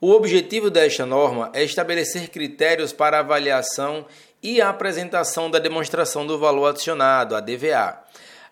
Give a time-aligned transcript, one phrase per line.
[0.00, 4.06] O objetivo desta norma é estabelecer critérios para avaliação
[4.40, 7.98] e apresentação da demonstração do valor adicionado, a DVA,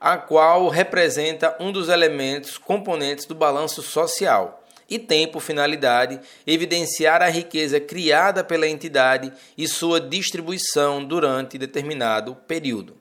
[0.01, 7.23] a qual representa um dos elementos componentes do balanço social e tem por finalidade evidenciar
[7.23, 12.97] a riqueza criada pela entidade e sua distribuição durante determinado período.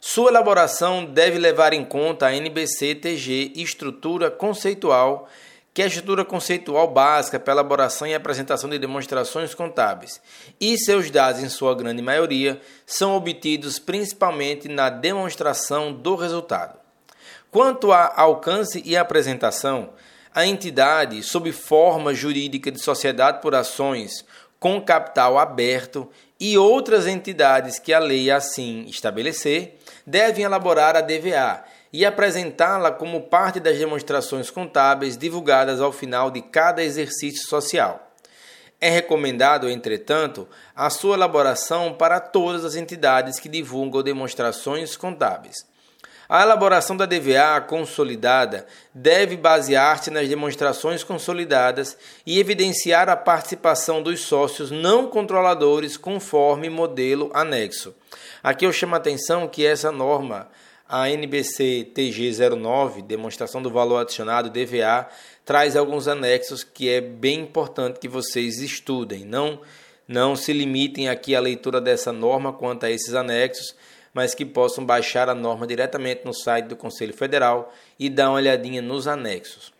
[0.00, 5.28] Sua elaboração deve levar em conta a NBC-TG estrutura conceitual
[5.76, 10.18] que é a estrutura conceitual básica para elaboração e apresentação de demonstrações contábeis,
[10.58, 16.78] e seus dados, em sua grande maioria, são obtidos principalmente na demonstração do resultado.
[17.50, 19.90] Quanto a alcance e apresentação,
[20.34, 24.24] a entidade, sob forma jurídica de sociedade por ações
[24.58, 26.08] com capital aberto
[26.40, 33.22] e outras entidades que a lei assim estabelecer, devem elaborar a DVA e apresentá-la como
[33.22, 38.12] parte das demonstrações contábeis divulgadas ao final de cada exercício social.
[38.80, 45.64] É recomendado, entretanto, a sua elaboração para todas as entidades que divulgam demonstrações contábeis.
[46.28, 51.96] A elaboração da DVA consolidada deve basear-se nas demonstrações consolidadas
[52.26, 57.94] e evidenciar a participação dos sócios não controladores conforme modelo anexo.
[58.42, 60.48] Aqui eu chamo a atenção que essa norma
[60.88, 65.08] a NBC TG09, demonstração do valor adicionado, DVA,
[65.44, 69.24] traz alguns anexos que é bem importante que vocês estudem.
[69.24, 69.60] Não,
[70.06, 73.74] não se limitem aqui à leitura dessa norma quanto a esses anexos,
[74.14, 78.36] mas que possam baixar a norma diretamente no site do Conselho Federal e dar uma
[78.36, 79.75] olhadinha nos anexos.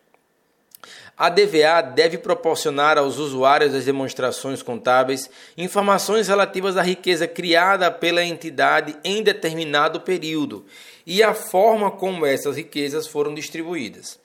[1.18, 8.22] A DVA deve proporcionar aos usuários das demonstrações contábeis informações relativas à riqueza criada pela
[8.22, 10.66] entidade em determinado período
[11.06, 14.18] e a forma como essas riquezas foram distribuídas.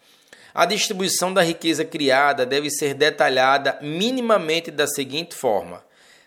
[0.53, 5.81] A distribuição da riqueza criada deve ser detalhada minimamente da seguinte forma: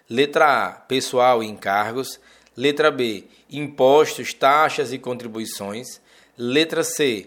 [0.08, 2.19] letra A, pessoal e encargos,
[2.56, 6.00] letra B, impostos, taxas e contribuições,
[6.38, 7.26] letra C,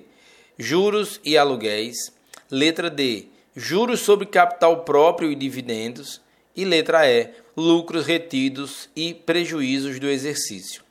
[0.58, 2.17] juros e aluguéis,
[2.50, 3.26] Letra D.
[3.54, 6.22] Juros sobre capital próprio e dividendos.
[6.56, 7.30] E letra E.
[7.58, 10.82] Lucros retidos e prejuízos do exercício.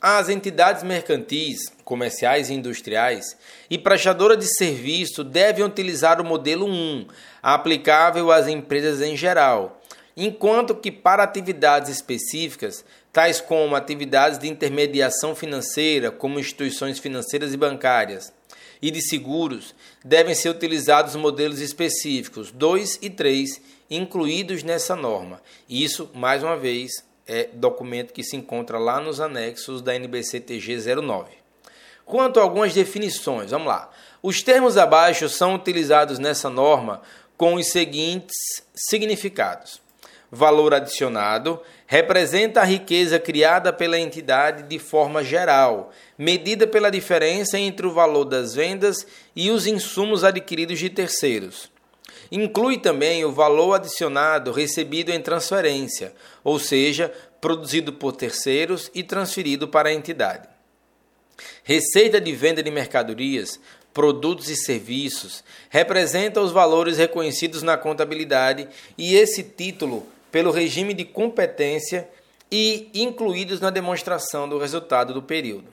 [0.00, 3.36] As entidades mercantis, comerciais e industriais
[3.68, 7.08] e prestadoras de serviço devem utilizar o modelo 1,
[7.42, 9.82] aplicável às empresas em geral,
[10.16, 17.56] enquanto que para atividades específicas, tais como atividades de intermediação financeira, como instituições financeiras e
[17.56, 18.32] bancárias,
[18.86, 19.74] e de seguros,
[20.04, 23.60] devem ser utilizados modelos específicos 2 e 3
[23.90, 25.42] incluídos nessa norma.
[25.68, 26.92] Isso, mais uma vez,
[27.26, 31.32] é documento que se encontra lá nos anexos da NBC-TG 09.
[32.04, 33.90] Quanto a algumas definições, vamos lá.
[34.22, 37.02] Os termos abaixo são utilizados nessa norma
[37.36, 38.36] com os seguintes
[38.72, 39.80] significados:
[40.36, 47.86] valor adicionado representa a riqueza criada pela entidade de forma geral, medida pela diferença entre
[47.86, 51.70] o valor das vendas e os insumos adquiridos de terceiros.
[52.30, 56.12] Inclui também o valor adicionado recebido em transferência,
[56.44, 60.48] ou seja, produzido por terceiros e transferido para a entidade.
[61.62, 63.60] Receita de venda de mercadorias,
[63.96, 68.68] produtos e serviços representa os valores reconhecidos na contabilidade
[68.98, 72.08] e esse título pelo regime de competência
[72.50, 75.68] e incluídos na demonstração do resultado do período.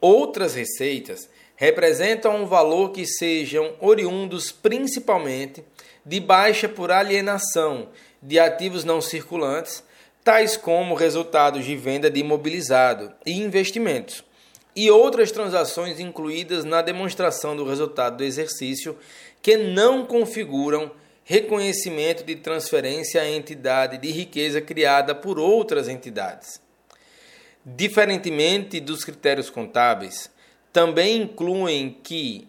[0.00, 5.64] Outras receitas representam um valor que sejam oriundos principalmente
[6.04, 7.88] de baixa por alienação
[8.22, 9.82] de ativos não circulantes,
[10.22, 14.24] tais como resultados de venda de imobilizado e investimentos,
[14.74, 18.96] e outras transações incluídas na demonstração do resultado do exercício
[19.42, 20.90] que não configuram
[21.24, 26.60] reconhecimento de transferência à entidade de riqueza criada por outras entidades.
[27.64, 30.30] Diferentemente dos critérios contábeis,
[30.70, 32.46] também incluem que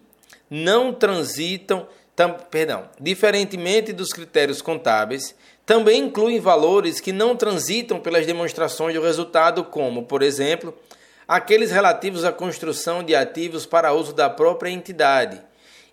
[0.50, 5.34] não transitam, tam, perdão, diferentemente dos critérios contábeis,
[5.64, 10.72] também incluem valores que não transitam pelas demonstrações do resultado, como, por exemplo,
[11.26, 15.40] aqueles relativos à construção de ativos para uso da própria entidade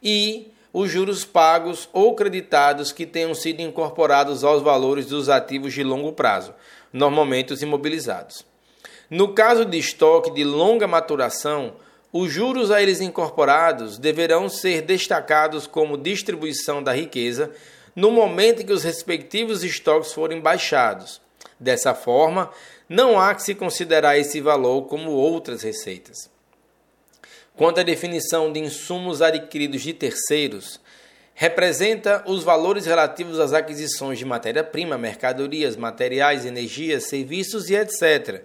[0.01, 5.83] e os juros pagos ou creditados que tenham sido incorporados aos valores dos ativos de
[5.83, 6.51] longo prazo,
[6.91, 8.43] normalmente os imobilizados.
[9.07, 11.75] No caso de estoque de longa maturação,
[12.11, 17.51] os juros a eles incorporados deverão ser destacados como distribuição da riqueza
[17.95, 21.21] no momento em que os respectivos estoques forem baixados.
[21.59, 22.49] Dessa forma,
[22.89, 26.32] não há que se considerar esse valor como outras receitas.
[27.55, 30.79] Quanto à definição de insumos adquiridos de terceiros,
[31.35, 38.43] representa os valores relativos às aquisições de matéria-prima, mercadorias, materiais, energias, serviços e etc.,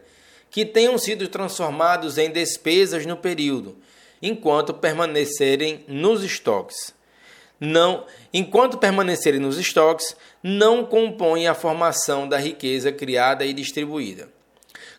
[0.50, 3.76] que tenham sido transformados em despesas no período,
[4.20, 6.94] enquanto permanecerem nos estoques.
[7.60, 14.28] Não, enquanto permanecerem nos estoques, não compõem a formação da riqueza criada e distribuída.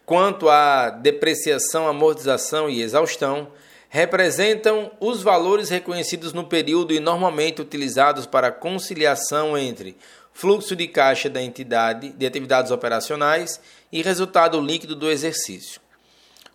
[0.06, 3.48] Quanto à depreciação, amortização e exaustão,
[3.90, 9.98] representam os valores reconhecidos no período e normalmente utilizados para conciliação entre
[10.32, 13.60] fluxo de caixa da entidade de atividades operacionais
[13.92, 15.82] e resultado líquido do exercício.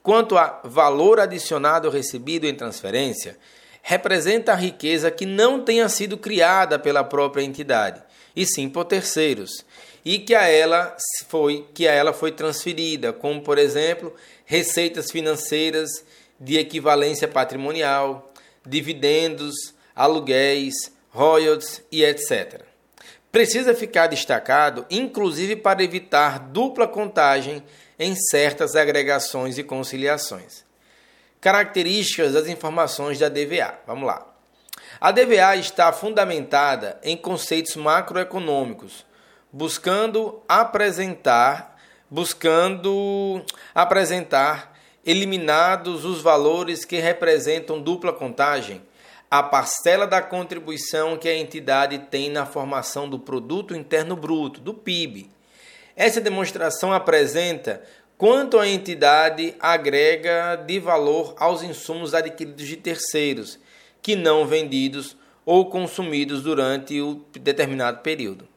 [0.02, 3.36] Quanto a valor adicionado recebido em transferência,
[3.82, 8.02] representa a riqueza que não tenha sido criada pela própria entidade,
[8.34, 9.64] e sim por terceiros,
[10.04, 10.96] e que a ela
[11.28, 14.14] foi que a ela foi transferida, como por exemplo,
[14.44, 15.90] receitas financeiras
[16.38, 18.32] de equivalência patrimonial,
[18.66, 20.74] dividendos, aluguéis,
[21.10, 22.62] royalties e etc.
[23.30, 27.62] Precisa ficar destacado, inclusive para evitar dupla contagem
[27.98, 30.64] em certas agregações e conciliações.
[31.40, 33.74] Características das informações da DVA.
[33.86, 34.26] Vamos lá.
[35.00, 39.04] A DVA está fundamentada em conceitos macroeconômicos,
[39.52, 41.76] buscando apresentar,
[42.10, 43.44] buscando
[43.74, 44.73] apresentar
[45.04, 48.82] eliminados os valores que representam dupla contagem,
[49.30, 54.72] a parcela da contribuição que a entidade tem na formação do produto interno bruto, do
[54.72, 55.28] PIB.
[55.96, 57.82] Essa demonstração apresenta
[58.16, 63.58] quanto a entidade agrega de valor aos insumos adquiridos de terceiros,
[64.00, 68.53] que não vendidos ou consumidos durante o determinado período.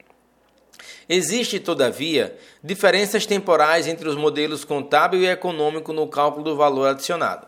[1.09, 7.47] Existe, todavia, diferenças temporais entre os modelos contábil e econômico no cálculo do valor adicionado.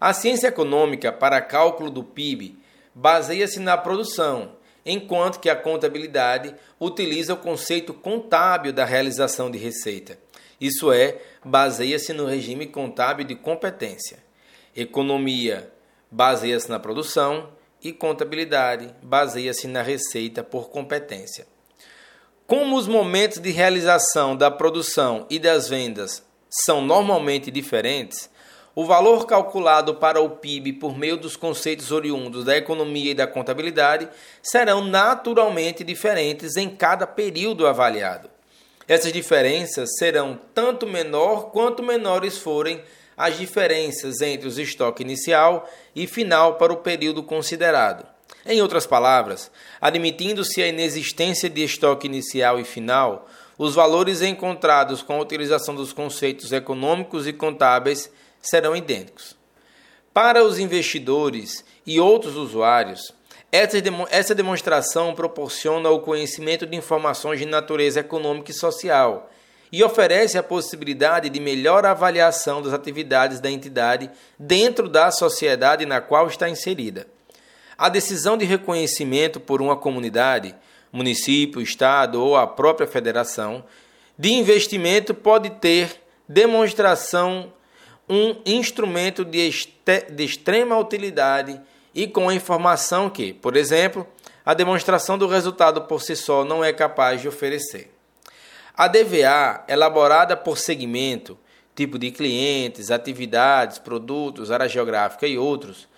[0.00, 2.56] A ciência econômica, para cálculo do PIB,
[2.94, 4.52] baseia-se na produção,
[4.86, 10.18] enquanto que a contabilidade utiliza o conceito contábil da realização de receita.
[10.60, 14.18] Isso é, baseia-se no regime contábil de competência.
[14.76, 15.72] Economia
[16.10, 17.50] baseia-se na produção
[17.82, 21.51] e contabilidade baseia-se na receita por competência.
[22.52, 28.28] Como os momentos de realização da produção e das vendas são normalmente diferentes,
[28.74, 33.26] o valor calculado para o PIB por meio dos conceitos oriundos da economia e da
[33.26, 34.06] contabilidade
[34.42, 38.28] serão naturalmente diferentes em cada período avaliado.
[38.86, 42.82] Essas diferenças serão tanto menor quanto menores forem
[43.16, 45.66] as diferenças entre os estoque inicial
[45.96, 48.11] e final para o período considerado.
[48.44, 55.14] Em outras palavras, admitindo-se a inexistência de estoque inicial e final, os valores encontrados com
[55.14, 59.36] a utilização dos conceitos econômicos e contábeis serão idênticos.
[60.12, 63.14] Para os investidores e outros usuários,
[64.10, 69.30] essa demonstração proporciona o conhecimento de informações de natureza econômica e social
[69.70, 76.00] e oferece a possibilidade de melhor avaliação das atividades da entidade dentro da sociedade na
[76.00, 77.06] qual está inserida.
[77.76, 80.54] A decisão de reconhecimento por uma comunidade,
[80.92, 83.64] município, estado ou a própria federação
[84.18, 87.52] de investimento pode ter demonstração
[88.08, 89.50] um instrumento de,
[90.10, 91.60] de extrema utilidade
[91.94, 94.06] e com a informação que, por exemplo,
[94.44, 97.92] a demonstração do resultado por si só não é capaz de oferecer.
[98.76, 101.38] A DVA, elaborada por segmento,
[101.74, 105.88] tipo de clientes, atividades, produtos, área geográfica e outros,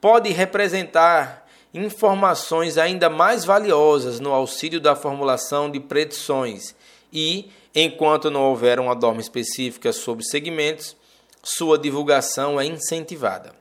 [0.00, 6.74] pode representar informações ainda mais valiosas no auxílio da formulação de predições
[7.12, 10.96] e, enquanto não houver uma norma específica sobre segmentos,
[11.42, 13.52] sua divulgação é incentivada.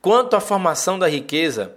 [0.00, 1.76] Quanto à formação da riqueza,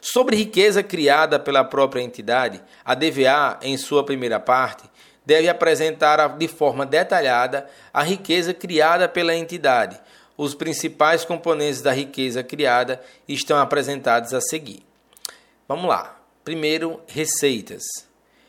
[0.00, 4.84] Sobre riqueza criada pela própria entidade, a DVA, em sua primeira parte,
[5.26, 10.00] deve apresentar de forma detalhada a riqueza criada pela entidade.
[10.38, 14.84] Os principais componentes da riqueza criada estão apresentados a seguir.
[15.66, 16.16] Vamos lá.
[16.44, 17.82] Primeiro, receitas.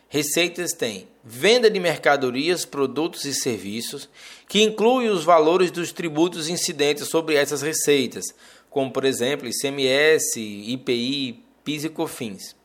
[0.07, 4.07] Receitas têm venda de mercadorias, produtos e serviços,
[4.47, 8.25] que inclui os valores dos tributos incidentes sobre essas receitas,
[8.69, 12.58] como por exemplo ICMS, IPI, PIS e COFINS.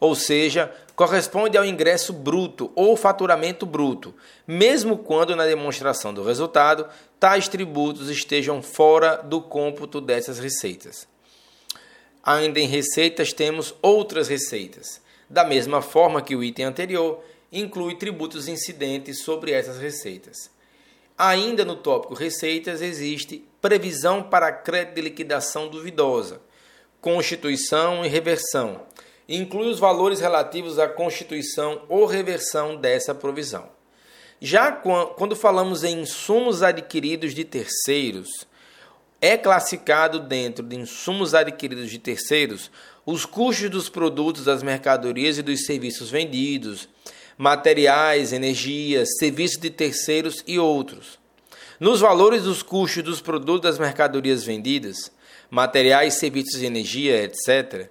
[0.00, 4.14] Ou seja, corresponde ao ingresso bruto ou faturamento bruto,
[4.46, 6.86] mesmo quando na demonstração do resultado
[7.18, 11.08] tais tributos estejam fora do cômputo dessas receitas.
[12.22, 18.48] Ainda em receitas temos outras receitas da mesma forma que o item anterior, inclui tributos
[18.48, 20.50] incidentes sobre essas receitas.
[21.16, 26.40] Ainda no tópico receitas existe previsão para crédito de liquidação duvidosa,
[27.00, 28.82] constituição e reversão.
[29.28, 33.68] Inclui os valores relativos à constituição ou reversão dessa provisão.
[34.40, 38.46] Já quando falamos em insumos adquiridos de terceiros,
[39.20, 42.70] é classificado dentro de insumos adquiridos de terceiros
[43.04, 46.88] os custos dos produtos, das mercadorias e dos serviços vendidos,
[47.36, 51.18] materiais, energias, serviços de terceiros e outros.
[51.80, 55.10] Nos valores dos custos dos produtos das mercadorias vendidas,
[55.50, 57.88] materiais, serviços de energia, etc.,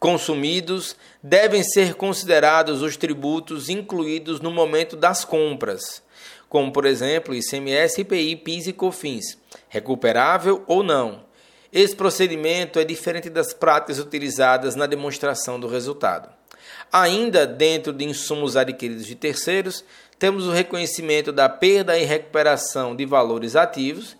[0.00, 6.02] consumidos, devem ser considerados os tributos incluídos no momento das compras,
[6.48, 9.38] como por exemplo ICMS, IPI, PIS e COFINS,
[9.68, 11.30] recuperável ou não
[11.72, 16.28] esse procedimento é diferente das práticas utilizadas na demonstração do resultado.
[16.92, 19.84] Ainda dentro de insumos adquiridos de terceiros,
[20.18, 24.16] temos o reconhecimento da perda e recuperação de valores ativos,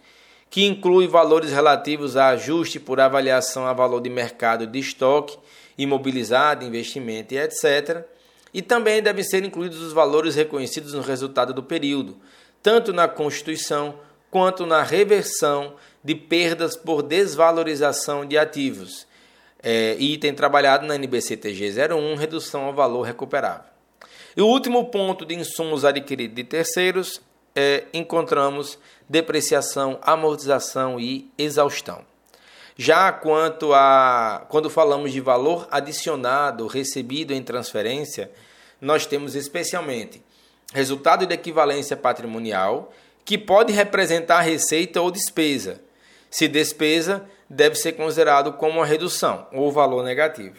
[0.48, 5.36] que inclui valores relativos a ajuste por avaliação a valor de mercado de estoque,
[5.82, 8.04] imobilizado, investimento e etc.
[8.52, 12.18] E também devem ser incluídos os valores reconhecidos no resultado do período,
[12.62, 13.94] tanto na Constituição
[14.30, 19.06] quanto na reversão de perdas por desvalorização de ativos.
[19.62, 23.70] É, item trabalhado na NBCTG 01, redução ao valor recuperável.
[24.36, 27.20] E o último ponto de insumos adquiridos de terceiros,
[27.54, 32.09] é, encontramos depreciação, amortização e exaustão.
[32.82, 38.30] Já quanto a quando falamos de valor adicionado recebido em transferência,
[38.80, 40.22] nós temos especialmente
[40.72, 42.90] resultado de equivalência patrimonial,
[43.22, 45.78] que pode representar receita ou despesa,
[46.30, 50.56] se despesa, deve ser considerado como uma redução ou valor negativo.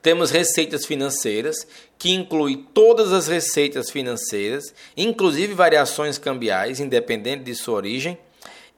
[0.00, 1.66] Temos receitas financeiras,
[1.98, 8.18] que inclui todas as receitas financeiras, inclusive variações cambiais, independente de sua origem.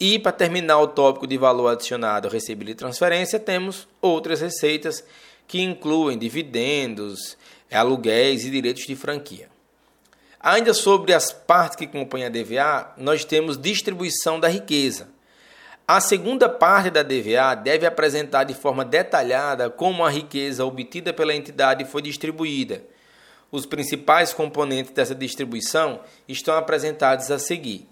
[0.00, 5.04] E para terminar o tópico de valor adicionado recebido de transferência, temos outras receitas
[5.46, 7.36] que incluem dividendos,
[7.70, 9.48] aluguéis e direitos de franquia.
[10.40, 15.08] Ainda sobre as partes que compõem a DVA, nós temos distribuição da riqueza.
[15.86, 21.34] A segunda parte da DVA deve apresentar de forma detalhada como a riqueza obtida pela
[21.34, 22.84] entidade foi distribuída.
[23.50, 27.88] Os principais componentes dessa distribuição estão apresentados a seguir: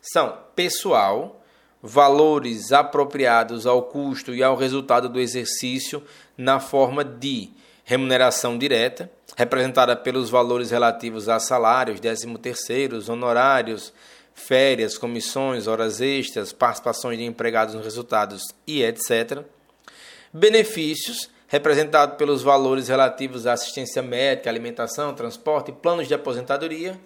[0.00, 1.43] são pessoal,
[1.86, 6.02] valores apropriados ao custo e ao resultado do exercício
[6.34, 7.50] na forma de
[7.84, 13.92] remuneração direta, representada pelos valores relativos a salários, décimo terceiros, honorários,
[14.32, 19.42] férias, comissões, horas extras, participações de empregados nos resultados e etc.
[20.32, 26.98] Benefícios, representado pelos valores relativos à assistência médica, alimentação, transporte planos de aposentadoria.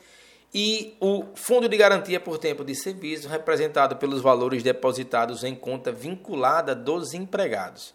[0.54, 5.92] E o Fundo de Garantia por Tempo de Serviço, representado pelos valores depositados em conta
[5.92, 7.94] vinculada dos empregados.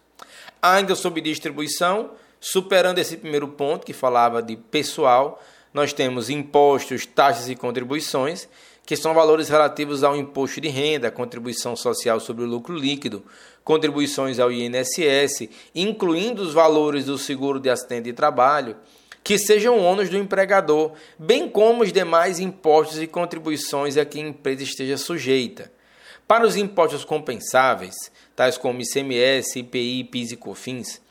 [0.62, 5.41] Ainda sob distribuição, superando esse primeiro ponto que falava de pessoal,
[5.74, 8.48] nós temos impostos, taxas e contribuições,
[8.86, 13.24] que são valores relativos ao imposto de renda, contribuição social sobre o lucro líquido,
[13.63, 18.75] contribuições ao INSS, incluindo os valores do seguro de acidente de trabalho,
[19.24, 24.27] que sejam ônus do empregador, bem como os demais impostos e contribuições a que a
[24.27, 25.72] empresa esteja sujeita.
[26.27, 27.96] Para os impostos compensáveis,
[28.36, 31.01] tais como ICMS, IPI, PIS e COFINS,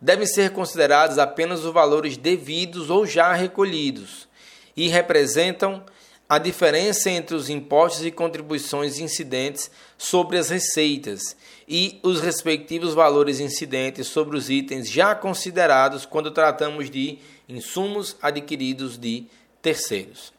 [0.00, 4.28] devem ser considerados apenas os valores devidos ou já recolhidos
[4.76, 5.84] e representam
[6.28, 11.36] a diferença entre os impostos e contribuições incidentes sobre as receitas
[11.68, 17.18] e os respectivos valores incidentes sobre os itens já considerados quando tratamos de
[17.50, 19.26] insumos adquiridos de
[19.60, 20.32] terceiros.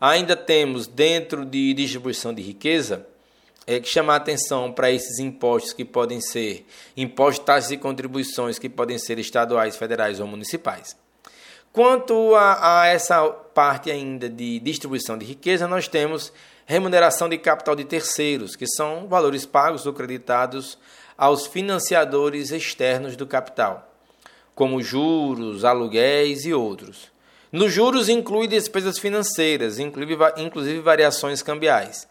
[0.00, 3.06] Ainda temos, dentro de distribuição de riqueza,
[3.66, 6.66] é, que chamar atenção para esses impostos que podem ser
[6.96, 10.96] impostos, taxas e contribuições que podem ser estaduais, federais ou municipais.
[11.72, 16.32] Quanto a, a essa parte ainda de distribuição de riqueza, nós temos
[16.66, 20.78] remuneração de capital de terceiros, que são valores pagos ou creditados
[21.16, 23.91] aos financiadores externos do capital,
[24.54, 27.10] como juros, aluguéis e outros.
[27.50, 32.08] Nos juros inclui despesas financeiras, inclusive variações cambiais.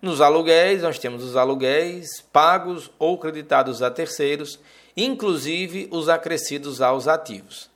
[0.00, 4.58] Nos aluguéis, nós temos os aluguéis pagos ou creditados a terceiros,
[4.96, 7.70] inclusive os acrescidos aos ativos.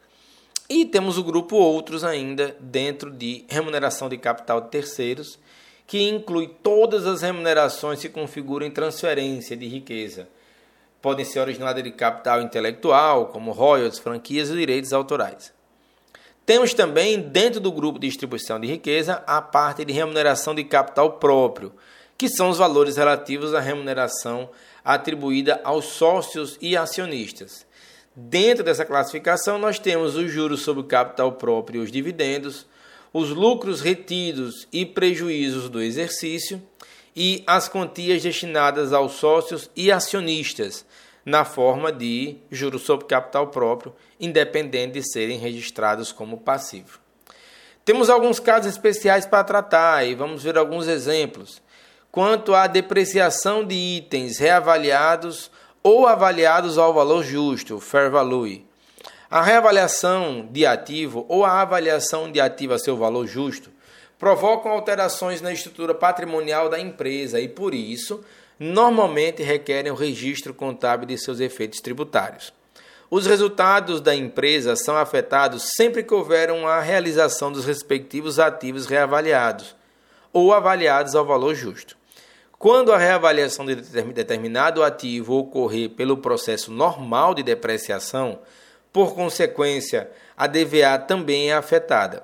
[0.69, 5.39] E temos o grupo outros ainda dentro de remuneração de capital de terceiros,
[5.87, 10.29] que inclui todas as remunerações que configuram transferência de riqueza.
[11.07, 15.53] Podem ser originadas de capital intelectual, como royalties, franquias e direitos autorais.
[16.45, 21.13] Temos também, dentro do grupo de distribuição de riqueza, a parte de remuneração de capital
[21.13, 21.73] próprio,
[22.19, 24.51] que são os valores relativos à remuneração
[24.85, 27.65] atribuída aos sócios e acionistas.
[28.13, 32.67] Dentro dessa classificação, nós temos os juros sobre o capital próprio e os dividendos,
[33.13, 36.61] os lucros retidos e prejuízos do exercício
[37.17, 40.85] e as quantias destinadas aos sócios e acionistas,
[41.25, 47.01] na forma de juros sobre capital próprio, independente de serem registrados como passivo.
[47.85, 51.63] Temos alguns casos especiais para tratar e vamos ver alguns exemplos
[52.13, 55.51] quanto à depreciação de itens reavaliados
[55.83, 58.65] ou avaliados ao valor justo, fair value.
[59.31, 63.71] A reavaliação de ativo ou a avaliação de ativo a seu valor justo
[64.19, 68.25] provocam alterações na estrutura patrimonial da empresa e, por isso,
[68.59, 72.53] normalmente requerem o registro contábil de seus efeitos tributários.
[73.11, 79.77] Os resultados da empresa são afetados sempre que houver uma realização dos respectivos ativos reavaliados
[80.33, 81.97] ou avaliados ao valor justo.
[82.59, 88.41] Quando a reavaliação de determinado ativo ocorrer pelo processo normal de depreciação,
[88.93, 92.23] por consequência, a DVA também é afetada.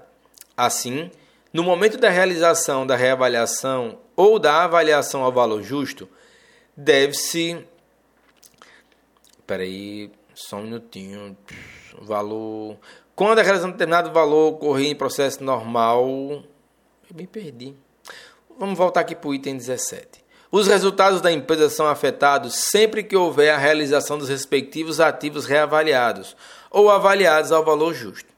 [0.57, 1.11] Assim,
[1.53, 6.09] no momento da realização da reavaliação ou da avaliação ao valor justo,
[6.77, 7.65] deve-se.
[9.39, 11.37] Espera aí, só um minutinho.
[12.01, 12.79] Valor.
[13.15, 16.09] Quando a realização de determinado valor ocorrer em processo normal.
[16.09, 17.75] Eu me perdi.
[18.59, 20.23] Vamos voltar aqui para o item 17.
[20.51, 26.37] Os resultados da empresa são afetados sempre que houver a realização dos respectivos ativos reavaliados
[26.71, 28.32] ou avaliados ao valor justo.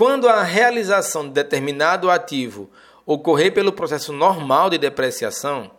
[0.00, 2.70] Quando a realização de determinado ativo
[3.04, 5.70] ocorrer pelo processo normal de depreciação,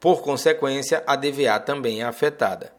[0.00, 2.72] por consequência, a DVA também é afetada.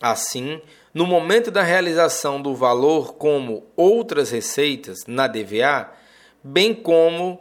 [0.00, 0.60] Assim,
[0.92, 5.88] no momento da realização do valor como outras receitas na DVA,
[6.42, 7.38] bem como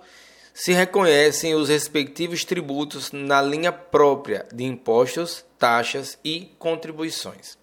[0.53, 7.58] se reconhecem os respectivos tributos na linha própria de impostos, taxas e contribuições.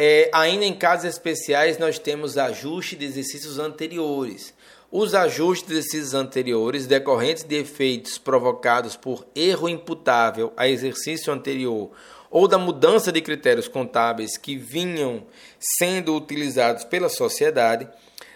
[0.00, 4.54] É, ainda em casos especiais, nós temos ajuste de exercícios anteriores.
[4.92, 11.90] Os ajustes de exercícios anteriores, decorrentes de efeitos provocados por erro imputável a exercício anterior
[12.30, 15.26] ou da mudança de critérios contábeis que vinham
[15.58, 17.88] sendo utilizados pela sociedade,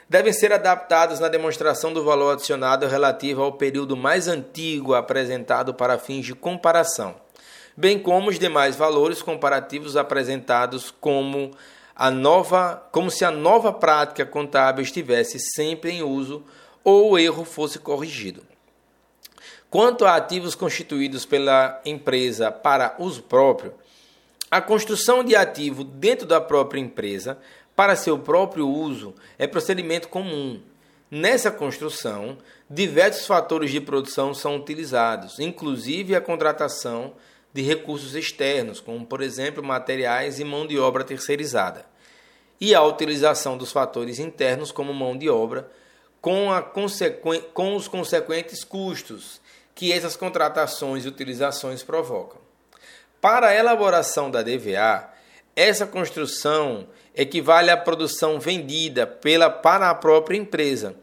[0.08, 5.96] devem ser adaptados na demonstração do valor adicionado relativo ao período mais antigo apresentado para
[5.96, 7.21] fins de comparação,
[7.76, 11.52] bem como os demais valores comparativos apresentados como
[11.94, 16.44] a nova, como se a nova prática contábil estivesse sempre em uso
[16.82, 18.42] ou o erro fosse corrigido.
[19.70, 23.72] Quanto a ativos constituídos pela empresa para uso próprio,
[24.50, 27.38] a construção de ativo dentro da própria empresa
[27.74, 30.60] para seu próprio uso é procedimento comum.
[31.10, 32.36] Nessa construção,
[32.68, 37.14] diversos fatores de produção são utilizados, inclusive a contratação
[37.52, 41.84] de recursos externos, como por exemplo materiais e mão de obra terceirizada,
[42.60, 45.70] e a utilização dos fatores internos, como mão de obra,
[46.20, 46.48] com,
[47.52, 49.40] com os consequentes custos
[49.74, 52.40] que essas contratações e utilizações provocam.
[53.20, 55.08] Para a elaboração da DVA,
[55.54, 60.96] essa construção equivale à produção vendida pela, para a própria empresa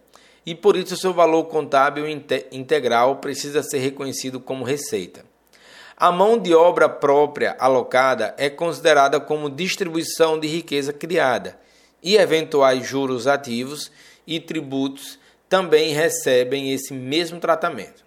[0.45, 2.07] e por isso seu valor contábil
[2.51, 5.28] integral precisa ser reconhecido como receita.
[5.99, 11.59] A mão de obra própria alocada é considerada como distribuição de riqueza criada
[12.01, 13.91] e eventuais juros ativos
[14.25, 18.05] e tributos também recebem esse mesmo tratamento.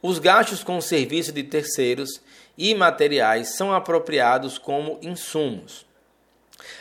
[0.00, 2.20] Os gastos com serviço de terceiros
[2.56, 5.84] e materiais são apropriados como insumos.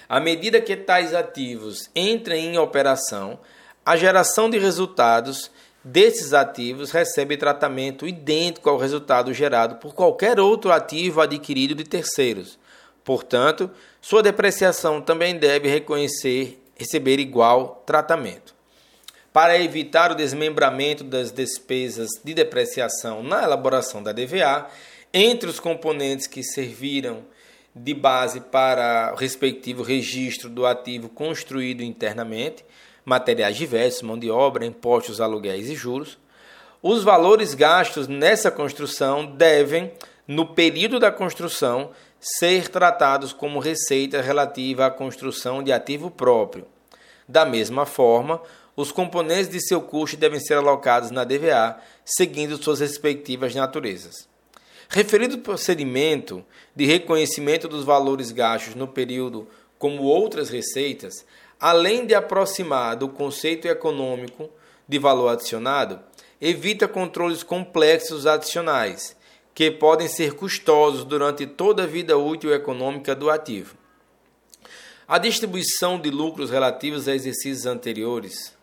[0.07, 3.39] À medida que tais ativos entrem em operação,
[3.83, 5.49] a geração de resultados
[5.87, 12.59] desses ativos recebe tratamento idêntico ao resultado gerado por qualquer outro ativo adquirido de terceiros.
[13.05, 13.71] Portanto,
[14.01, 18.53] sua depreciação também deve reconhecer receber igual tratamento.
[19.31, 24.67] Para evitar o desmembramento das despesas de depreciação na elaboração da DVA,
[25.13, 27.23] entre os componentes que serviram
[27.73, 32.65] de base para o respectivo registro do ativo construído internamente,
[33.07, 36.17] materiais diversos, mão de obra, impostos, aluguéis e juros.
[36.83, 39.93] Os valores gastos nessa construção devem,
[40.27, 46.67] no período da construção, ser tratados como receita relativa à construção de ativo próprio.
[47.25, 48.41] Da mesma forma,
[48.75, 54.27] os componentes de seu custo devem ser alocados na DVA, seguindo suas respectivas naturezas.
[54.89, 56.43] Referido procedimento
[56.75, 59.47] de reconhecimento dos valores gastos no período
[59.79, 61.25] como outras receitas,
[61.59, 64.49] além de aproximar do conceito econômico
[64.87, 65.99] de valor adicionado,
[66.39, 69.15] evita controles complexos adicionais,
[69.53, 73.75] que podem ser custosos durante toda a vida útil econômica do ativo.
[75.07, 78.53] A distribuição de lucros relativos a exercícios anteriores.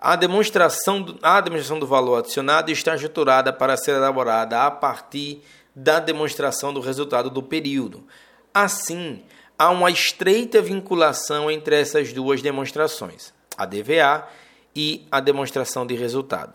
[0.00, 5.42] A demonstração, do, a demonstração do valor adicionado está estruturada para ser elaborada a partir
[5.74, 8.04] da demonstração do resultado do período.
[8.52, 9.22] Assim,
[9.58, 14.26] há uma estreita vinculação entre essas duas demonstrações, a DVA
[14.74, 16.52] e a demonstração de resultado.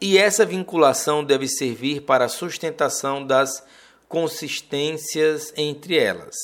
[0.00, 3.64] E essa vinculação deve servir para a sustentação das
[4.08, 6.36] consistências entre elas.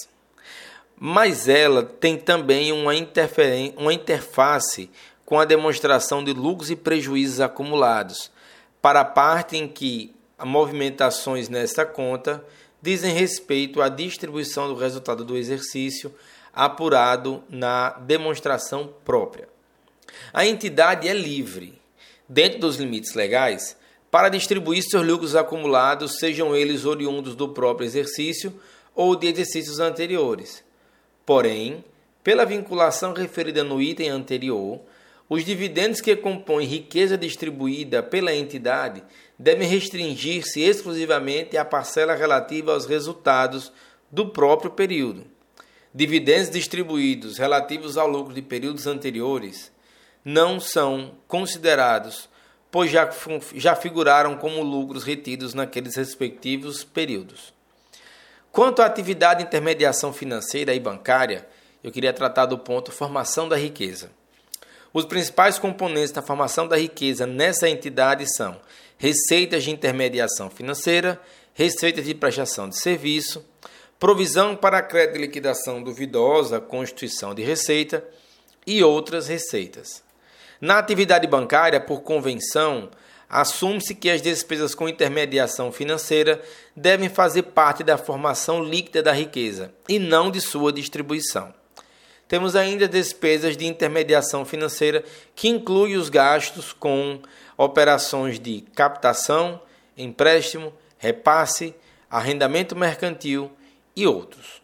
[0.98, 2.92] Mas ela tem também uma,
[3.76, 4.90] uma interface
[5.26, 8.31] com a demonstração de lucros e prejuízos acumulados,
[8.81, 12.44] para a parte em que movimentações nesta conta
[12.83, 16.12] dizem respeito à distribuição do resultado do exercício
[16.53, 19.49] apurado na demonstração própria.
[20.33, 21.81] A entidade é livre,
[22.29, 23.77] dentro dos limites legais,
[24.11, 28.53] para distribuir seus lucros acumulados, sejam eles oriundos do próprio exercício
[28.95, 30.62] ou de exercícios anteriores.
[31.25, 31.83] Porém,
[32.23, 34.81] pela vinculação referida no item anterior,
[35.33, 39.03] os dividendos que compõem riqueza distribuída pela entidade
[39.38, 43.73] devem restringir-se exclusivamente à parcela relativa aos resultados
[44.11, 45.25] do próprio período.
[45.95, 49.73] Dividendos distribuídos relativos ao lucro de períodos anteriores
[50.23, 52.29] não são considerados,
[52.71, 53.09] pois já,
[53.55, 57.55] já figuraram como lucros retidos naqueles respectivos períodos.
[58.51, 61.49] Quanto à atividade de intermediação financeira e bancária,
[61.83, 64.11] eu queria tratar do ponto formação da riqueza.
[64.92, 68.61] Os principais componentes da formação da riqueza nessa entidade são
[68.98, 71.18] receitas de intermediação financeira,
[71.55, 73.44] receitas de prestação de serviço,
[73.98, 78.05] provisão para crédito de liquidação duvidosa, constituição de receita
[78.66, 80.02] e outras receitas.
[80.61, 82.90] Na atividade bancária, por convenção,
[83.31, 86.42] assume-se que as despesas com intermediação financeira
[86.76, 91.62] devem fazer parte da formação líquida da riqueza e não de sua distribuição.
[92.33, 95.05] Temos ainda despesas de intermediação financeira,
[95.37, 97.21] que inclui os gastos com
[97.59, 99.61] operações de captação,
[99.99, 101.75] empréstimo, repasse,
[102.11, 103.51] arrendamento mercantil
[103.95, 104.62] e outros.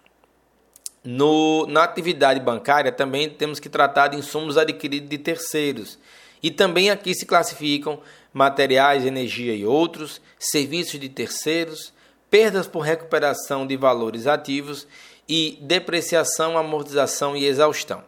[1.04, 5.98] No, na atividade bancária também temos que tratar de insumos adquiridos de terceiros.
[6.42, 8.00] E também aqui se classificam
[8.33, 11.92] materiais, energia e outros, serviços de terceiros,
[12.31, 14.87] perdas por recuperação de valores ativos
[15.28, 18.02] e depreciação, amortização e exaustão.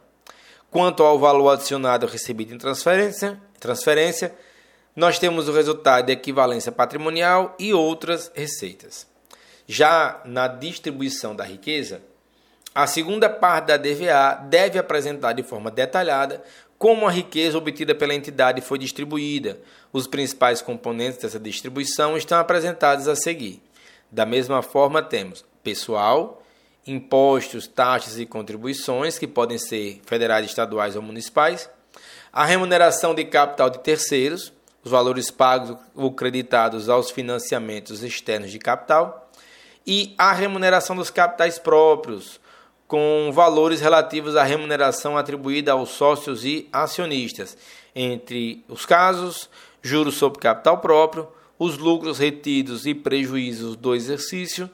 [0.71, 4.35] Quanto ao valor adicionado recebido em transferência, transferência,
[4.95, 9.07] nós temos o resultado de equivalência patrimonial e outras receitas.
[9.67, 12.03] Já na distribuição da riqueza,
[12.75, 16.43] a segunda parte da DVA deve apresentar de forma detalhada
[16.79, 19.61] como a riqueza obtida pela entidade foi distribuída.
[19.93, 23.63] Os principais componentes dessa distribuição estão apresentados a seguir.
[24.11, 26.40] Da mesma forma, temos pessoal,
[26.87, 31.69] impostos, taxas e contribuições, que podem ser federais, estaduais ou municipais,
[32.33, 38.59] a remuneração de capital de terceiros, os valores pagos ou creditados aos financiamentos externos de
[38.59, 39.31] capital,
[39.87, 42.41] e a remuneração dos capitais próprios,
[42.87, 47.57] com valores relativos à remuneração atribuída aos sócios e acionistas,
[47.95, 49.49] entre os casos,
[49.83, 54.71] juros sobre capital próprio, os lucros retidos e prejuízos do exercício,